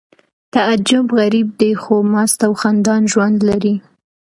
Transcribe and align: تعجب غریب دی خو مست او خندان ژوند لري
تعجب 0.53 1.05
غریب 1.19 1.47
دی 1.59 1.71
خو 1.81 1.95
مست 2.13 2.39
او 2.47 2.53
خندان 2.61 3.01
ژوند 3.11 3.37
لري 3.49 3.75